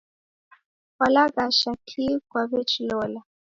[0.95, 3.19] Kwalaghasha ki kwawechilola?